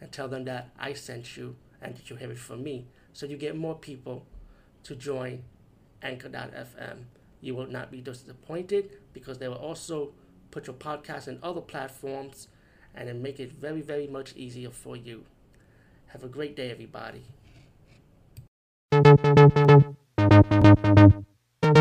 and 0.00 0.10
tell 0.12 0.28
them 0.28 0.44
that 0.44 0.70
I 0.78 0.92
sent 0.92 1.36
you 1.36 1.56
and 1.80 1.96
that 1.96 2.10
you 2.10 2.16
have 2.16 2.30
it 2.30 2.38
from 2.38 2.62
me. 2.62 2.86
So 3.12 3.26
you 3.26 3.36
get 3.36 3.56
more 3.56 3.74
people 3.74 4.26
to 4.84 4.94
join 4.94 5.44
Anchor.fm. 6.02 7.04
You 7.40 7.54
will 7.54 7.66
not 7.66 7.90
be 7.90 8.00
disappointed 8.00 8.90
because 9.12 9.38
they 9.38 9.48
will 9.48 9.56
also 9.56 10.12
put 10.50 10.66
your 10.66 10.76
podcast 10.76 11.28
in 11.28 11.38
other 11.42 11.60
platforms 11.60 12.48
and 12.94 13.08
then 13.08 13.22
make 13.22 13.40
it 13.40 13.52
very, 13.52 13.80
very 13.80 14.06
much 14.06 14.34
easier 14.36 14.70
for 14.70 14.96
you. 14.96 15.24
Have 16.08 16.22
a 16.22 16.28
great 16.28 16.54
day, 16.54 16.70
everybody. 16.70 17.24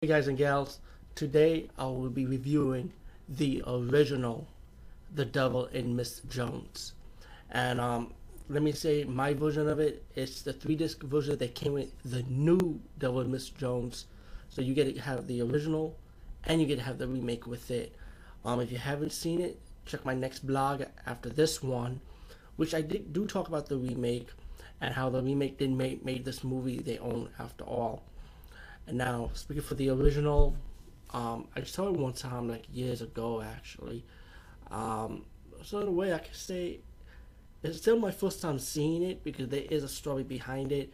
Hey 0.00 0.08
guys 0.08 0.26
and 0.26 0.36
gals, 0.36 0.80
today 1.14 1.68
I 1.78 1.84
will 1.84 2.10
be 2.10 2.26
reviewing 2.26 2.92
the 3.28 3.62
original 3.66 4.48
The 5.14 5.24
Devil 5.24 5.66
in 5.66 5.94
Miss 5.94 6.20
Jones. 6.28 6.94
And 7.50 7.80
um, 7.80 8.12
let 8.48 8.62
me 8.62 8.72
say 8.72 9.04
my 9.04 9.34
version 9.34 9.68
of 9.68 9.80
it. 9.80 10.04
It's 10.14 10.42
the 10.42 10.52
three 10.52 10.76
disc 10.76 11.02
version 11.02 11.38
that 11.38 11.54
came 11.54 11.72
with 11.72 11.92
the 12.04 12.22
new 12.24 12.80
Devil 12.98 13.24
Miss 13.24 13.48
Jones. 13.50 14.06
So 14.48 14.62
you 14.62 14.74
get 14.74 14.94
to 14.94 15.00
have 15.00 15.26
the 15.26 15.42
original 15.42 15.96
and 16.44 16.60
you 16.60 16.66
get 16.66 16.76
to 16.76 16.84
have 16.84 16.98
the 16.98 17.08
remake 17.08 17.46
with 17.46 17.70
it. 17.70 17.94
Um, 18.44 18.60
if 18.60 18.70
you 18.70 18.78
haven't 18.78 19.12
seen 19.12 19.40
it, 19.40 19.60
check 19.84 20.04
my 20.04 20.14
next 20.14 20.46
blog 20.46 20.82
after 21.06 21.28
this 21.28 21.62
one, 21.62 22.00
which 22.56 22.74
I 22.74 22.80
did 22.80 23.12
do 23.12 23.26
talk 23.26 23.48
about 23.48 23.66
the 23.68 23.76
remake 23.76 24.28
and 24.80 24.94
how 24.94 25.10
the 25.10 25.22
remake 25.22 25.58
did 25.58 25.70
make 25.70 26.04
made 26.04 26.24
this 26.24 26.44
movie 26.44 26.78
they 26.78 26.98
own 26.98 27.30
after 27.38 27.64
all. 27.64 28.02
And 28.86 28.98
now 28.98 29.30
speaking 29.34 29.62
for 29.62 29.74
the 29.74 29.90
original, 29.90 30.54
um, 31.12 31.48
I 31.56 31.62
saw 31.62 31.88
it 31.88 31.94
one 31.94 32.12
time 32.12 32.48
like 32.48 32.66
years 32.72 33.02
ago 33.02 33.42
actually. 33.42 34.04
Um, 34.70 35.24
so 35.64 35.80
in 35.80 35.88
a 35.88 35.92
way 35.92 36.12
I 36.12 36.18
can 36.18 36.34
say 36.34 36.80
it's 37.70 37.78
still 37.78 37.98
my 37.98 38.10
first 38.10 38.40
time 38.40 38.58
seeing 38.58 39.02
it 39.02 39.24
because 39.24 39.48
there 39.48 39.64
is 39.70 39.82
a 39.82 39.88
story 39.88 40.22
behind 40.22 40.72
it. 40.72 40.92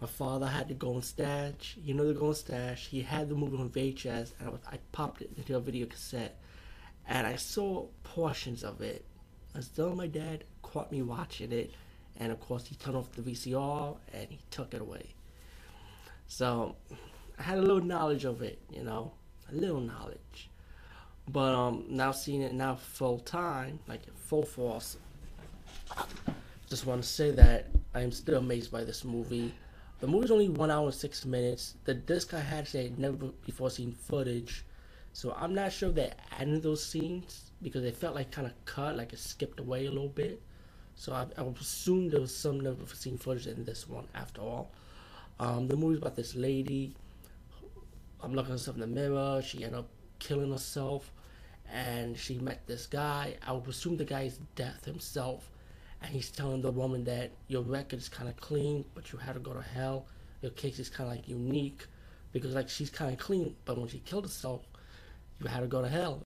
My 0.00 0.08
father 0.08 0.46
had 0.46 0.68
to 0.68 0.74
go 0.74 0.94
and 0.94 1.04
stash, 1.04 1.76
you 1.82 1.94
know, 1.94 2.06
the 2.06 2.14
go 2.14 2.28
and 2.28 2.36
stash. 2.36 2.88
He 2.88 3.02
had 3.02 3.28
the 3.28 3.34
movie 3.34 3.56
on 3.56 3.70
VHS, 3.70 4.32
and 4.38 4.48
I, 4.48 4.50
was, 4.50 4.60
I 4.70 4.78
popped 4.92 5.22
it 5.22 5.30
into 5.36 5.56
a 5.56 5.60
video 5.60 5.86
cassette, 5.86 6.36
and 7.06 7.26
I 7.26 7.36
saw 7.36 7.86
portions 8.02 8.64
of 8.64 8.80
it. 8.80 9.04
Until 9.54 9.94
my 9.94 10.08
dad 10.08 10.44
caught 10.62 10.90
me 10.90 11.02
watching 11.02 11.52
it, 11.52 11.70
and 12.16 12.32
of 12.32 12.40
course 12.40 12.66
he 12.66 12.74
turned 12.74 12.96
off 12.96 13.12
the 13.12 13.22
VCR 13.22 13.96
and 14.12 14.26
he 14.30 14.38
took 14.50 14.74
it 14.74 14.80
away. 14.80 15.14
So 16.26 16.76
I 17.38 17.42
had 17.42 17.58
a 17.58 17.62
little 17.62 17.82
knowledge 17.82 18.24
of 18.24 18.42
it, 18.42 18.58
you 18.70 18.82
know, 18.82 19.12
a 19.50 19.54
little 19.54 19.80
knowledge. 19.80 20.50
But 21.28 21.54
um, 21.54 21.84
now 21.88 22.12
seeing 22.12 22.42
it 22.42 22.52
now 22.52 22.76
full 22.76 23.18
time, 23.18 23.80
like 23.88 24.02
full 24.14 24.44
force, 24.44 24.96
just 26.68 26.86
want 26.86 27.02
to 27.02 27.08
say 27.08 27.30
that 27.30 27.68
I 27.94 28.00
am 28.00 28.12
still 28.12 28.38
amazed 28.38 28.72
by 28.72 28.84
this 28.84 29.04
movie. 29.04 29.54
The 30.00 30.06
movie's 30.06 30.30
only 30.30 30.48
one 30.48 30.70
hour 30.70 30.86
and 30.86 30.94
six 30.94 31.24
minutes. 31.24 31.74
The 31.84 31.94
disc 31.94 32.34
I 32.34 32.40
had 32.40 32.66
said 32.66 32.98
never 32.98 33.16
before 33.46 33.70
seen 33.70 33.92
footage, 33.92 34.64
so 35.12 35.32
I'm 35.38 35.54
not 35.54 35.72
sure 35.72 35.90
they 35.90 36.12
added 36.38 36.62
those 36.62 36.84
scenes 36.84 37.52
because 37.62 37.84
it 37.84 37.96
felt 37.96 38.14
like 38.14 38.30
kind 38.30 38.46
of 38.46 38.64
cut, 38.64 38.96
like 38.96 39.12
it 39.12 39.18
skipped 39.18 39.60
away 39.60 39.86
a 39.86 39.90
little 39.90 40.08
bit. 40.08 40.42
So 40.96 41.12
I, 41.12 41.26
I 41.38 41.44
assume 41.44 42.08
there 42.10 42.20
was 42.20 42.36
some 42.36 42.60
never 42.60 42.76
before 42.76 42.96
seen 42.96 43.18
footage 43.18 43.46
in 43.46 43.64
this 43.64 43.88
one 43.88 44.06
after 44.14 44.40
all. 44.40 44.72
Um, 45.38 45.68
the 45.68 45.76
movie's 45.76 45.98
about 45.98 46.16
this 46.16 46.34
lady. 46.34 46.94
I'm 48.22 48.34
looking 48.34 48.52
at 48.52 48.58
herself 48.58 48.76
in 48.76 48.80
the 48.80 48.86
mirror. 48.86 49.42
She 49.42 49.64
ended 49.64 49.80
up 49.80 49.88
killing 50.18 50.50
herself, 50.50 51.12
and 51.72 52.16
she 52.18 52.38
met 52.38 52.66
this 52.66 52.86
guy. 52.86 53.36
I 53.46 53.52
would 53.52 53.68
assume 53.68 53.96
the 53.96 54.04
guy's 54.04 54.38
death 54.54 54.84
himself, 54.84 55.50
and 56.04 56.12
he's 56.12 56.28
telling 56.28 56.60
the 56.60 56.70
woman 56.70 57.02
that 57.04 57.30
your 57.48 57.62
record 57.62 57.98
is 57.98 58.10
kind 58.10 58.28
of 58.28 58.36
clean, 58.36 58.84
but 58.94 59.10
you 59.10 59.18
had 59.18 59.32
to 59.32 59.40
go 59.40 59.54
to 59.54 59.62
hell. 59.62 60.04
Your 60.42 60.50
case 60.50 60.78
is 60.78 60.90
kind 60.90 61.08
of 61.08 61.16
like 61.16 61.26
unique 61.26 61.86
because 62.30 62.52
like 62.52 62.68
she's 62.68 62.90
kind 62.90 63.10
of 63.10 63.18
clean, 63.18 63.56
but 63.64 63.78
when 63.78 63.88
she 63.88 64.00
killed 64.00 64.24
herself, 64.24 64.60
you 65.40 65.46
had 65.46 65.60
to 65.60 65.66
go 65.66 65.80
to 65.80 65.88
hell. 65.88 66.20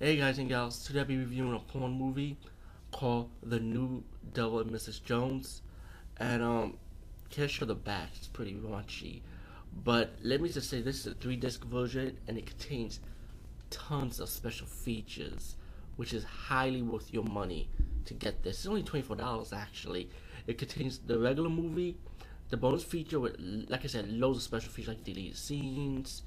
Hey 0.00 0.16
guys 0.16 0.38
and 0.38 0.48
gals, 0.48 0.82
today 0.82 1.00
I'll 1.00 1.04
be 1.04 1.18
reviewing 1.18 1.54
a 1.54 1.58
porn 1.58 1.92
movie 1.92 2.38
called 2.92 3.28
The 3.42 3.60
New 3.60 4.02
Devil 4.32 4.60
and 4.60 4.70
Mrs. 4.70 5.04
Jones. 5.04 5.60
And 6.16 6.42
um 6.42 6.78
can't 7.28 7.50
show 7.50 7.66
the 7.66 7.74
back, 7.74 8.08
it's 8.16 8.28
pretty 8.28 8.54
raunchy. 8.54 9.20
But 9.84 10.14
let 10.22 10.40
me 10.40 10.48
just 10.48 10.70
say 10.70 10.80
this 10.80 11.00
is 11.00 11.08
a 11.08 11.14
three 11.14 11.36
disc 11.36 11.62
version 11.64 12.16
and 12.26 12.38
it 12.38 12.46
contains 12.46 13.00
tons 13.74 14.20
of 14.20 14.28
special 14.28 14.66
features, 14.66 15.56
which 15.96 16.12
is 16.14 16.24
highly 16.24 16.80
worth 16.80 17.12
your 17.12 17.24
money 17.24 17.68
to 18.04 18.14
get 18.14 18.42
this. 18.42 18.58
It's 18.58 18.66
only 18.66 18.82
$24 18.82 19.52
actually. 19.52 20.10
It 20.46 20.58
contains 20.58 20.98
the 20.98 21.18
regular 21.18 21.50
movie, 21.50 21.96
the 22.50 22.56
bonus 22.56 22.84
feature 22.84 23.18
with, 23.18 23.36
like 23.68 23.84
I 23.84 23.88
said, 23.88 24.08
loads 24.10 24.38
of 24.38 24.42
special 24.44 24.70
features 24.70 24.94
like 24.94 25.04
deleted 25.04 25.36
scenes, 25.36 26.22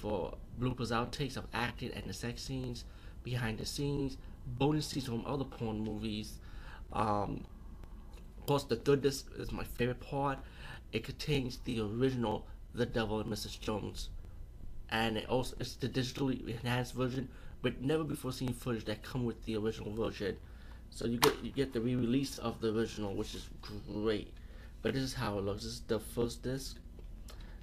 for 0.00 0.36
bloopers, 0.58 0.90
outtakes 0.90 1.36
of 1.36 1.46
acting 1.52 1.92
and 1.94 2.04
the 2.06 2.14
sex 2.14 2.42
scenes, 2.42 2.84
behind 3.22 3.58
the 3.58 3.66
scenes, 3.66 4.16
bonus 4.46 4.86
scenes 4.86 5.06
from 5.06 5.24
other 5.26 5.44
porn 5.44 5.80
movies. 5.80 6.38
Um, 6.92 7.44
of 8.38 8.46
course, 8.46 8.64
the 8.64 8.76
third 8.76 9.02
disc 9.02 9.28
is 9.38 9.52
my 9.52 9.64
favorite 9.64 10.00
part. 10.00 10.38
It 10.92 11.04
contains 11.04 11.58
the 11.64 11.80
original 11.80 12.46
The 12.74 12.86
Devil 12.86 13.20
and 13.20 13.30
Mrs. 13.30 13.60
Jones, 13.60 14.08
and 14.90 15.16
it 15.16 15.28
also 15.28 15.56
it's 15.60 15.74
the 15.76 15.88
digitally 15.88 16.46
enhanced 16.48 16.94
version 16.94 17.28
with 17.62 17.80
never 17.80 18.04
before 18.04 18.32
seen 18.32 18.52
footage 18.52 18.84
that 18.86 19.02
come 19.02 19.24
with 19.24 19.44
the 19.44 19.56
original 19.56 19.92
version. 19.94 20.36
So 20.90 21.06
you 21.06 21.18
get 21.18 21.34
you 21.42 21.50
get 21.50 21.72
the 21.72 21.80
re-release 21.80 22.38
of 22.38 22.60
the 22.60 22.74
original, 22.74 23.14
which 23.14 23.34
is 23.34 23.48
great. 23.62 24.32
But 24.82 24.94
this 24.94 25.02
is 25.02 25.14
how 25.14 25.38
it 25.38 25.44
looks. 25.44 25.62
This 25.62 25.74
is 25.74 25.80
the 25.80 26.00
first 26.00 26.42
disc. 26.42 26.76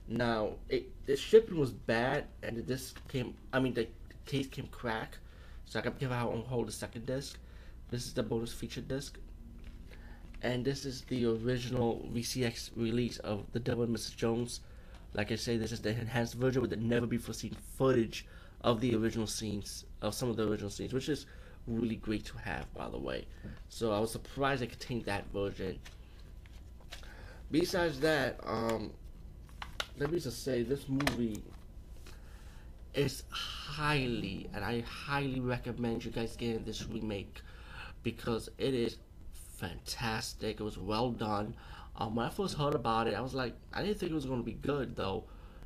Now, 0.07 0.51
it, 0.69 1.05
the 1.05 1.17
shipping 1.17 1.59
was 1.59 1.71
bad, 1.71 2.25
and 2.41 2.55
the 2.55 2.61
disc 2.61 2.99
came. 3.09 3.33
I 3.51 3.59
mean, 3.59 3.73
the 3.73 3.87
case 4.25 4.47
came 4.47 4.67
crack, 4.67 5.17
so 5.65 5.79
I 5.79 5.81
got 5.81 5.95
to 5.95 5.99
give 5.99 6.11
out 6.11 6.33
and 6.33 6.45
hold 6.45 6.67
the 6.67 6.71
second 6.71 7.05
disc. 7.05 7.37
This 7.89 8.05
is 8.05 8.13
the 8.13 8.23
bonus 8.23 8.53
feature 8.53 8.81
disc, 8.81 9.17
and 10.41 10.63
this 10.63 10.85
is 10.85 11.01
the 11.03 11.25
original 11.25 12.07
VCX 12.13 12.71
release 12.75 13.17
of 13.19 13.45
The 13.51 13.59
Devil 13.59 13.83
and 13.83 13.95
Mrs. 13.95 14.15
Jones. 14.15 14.61
Like 15.17 15.31
I 15.31 15.35
say, 15.35 15.57
this 15.57 15.71
is 15.71 15.81
the 15.81 15.89
enhanced 15.89 16.35
version 16.35 16.61
with 16.61 16.69
the 16.69 16.77
never 16.77 17.07
before 17.07 17.33
seen 17.33 17.57
footage 17.75 18.27
of 18.61 18.79
the 18.79 18.95
original 18.95 19.25
scenes, 19.25 19.85
of 20.03 20.13
some 20.13 20.29
of 20.29 20.37
the 20.37 20.47
original 20.47 20.69
scenes, 20.69 20.93
which 20.93 21.09
is 21.09 21.25
really 21.65 21.95
great 21.95 22.23
to 22.25 22.37
have, 22.37 22.71
by 22.75 22.87
the 22.87 22.99
way. 22.99 23.25
So 23.69 23.91
I 23.91 23.99
was 23.99 24.11
surprised 24.11 24.61
it 24.61 24.69
contained 24.69 25.05
that 25.05 25.25
version. 25.33 25.79
Besides 27.49 27.99
that, 28.01 28.39
um, 28.43 28.91
let 29.97 30.11
me 30.11 30.19
just 30.19 30.43
say 30.43 30.61
this 30.61 30.87
movie 30.87 31.41
is 32.93 33.23
highly 33.29 34.49
and 34.53 34.63
I 34.63 34.81
highly 34.81 35.39
recommend 35.39 36.05
you 36.05 36.11
guys 36.11 36.35
getting 36.35 36.63
this 36.63 36.87
remake 36.87 37.41
because 38.03 38.49
it 38.57 38.73
is 38.73 38.97
fantastic. 39.57 40.59
It 40.59 40.63
was 40.63 40.77
well 40.77 41.11
done. 41.11 41.55
Um, 41.97 42.15
when 42.15 42.25
I 42.25 42.29
first 42.29 42.55
heard 42.57 42.75
about 42.75 43.07
it, 43.07 43.15
I 43.15 43.21
was 43.21 43.33
like, 43.33 43.53
I 43.73 43.81
didn't 43.81 43.99
think 43.99 44.11
it 44.11 44.15
was 44.15 44.25
going 44.25 44.39
to 44.39 44.45
be 44.45 44.53
good 44.53 44.95
though, 44.95 45.23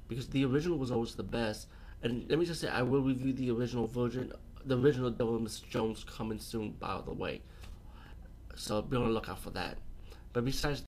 because 0.08 0.28
the 0.30 0.46
original 0.46 0.78
was 0.78 0.92
always 0.92 1.16
the 1.16 1.24
best. 1.24 1.68
And 2.04 2.26
let 2.30 2.40
me 2.40 2.46
just 2.46 2.62
say, 2.62 2.70
I 2.70 2.82
will 2.82 3.02
review 3.02 3.34
the 3.34 3.52
original 3.52 3.86
version, 3.86 4.32
the 4.66 4.78
original 4.78 5.12
Devil 5.12 5.40
Mr. 5.40 5.68
Jones 5.70 6.04
coming 6.04 6.40
soon, 6.40 6.72
by 6.80 7.02
the 7.06 7.12
way. 7.12 7.42
So 8.56 8.82
be 8.82 8.96
on 8.96 9.04
the 9.04 9.10
lookout 9.10 9.40
for 9.40 9.50
that. 9.52 9.78
But 10.34 10.46
besides 10.46 10.80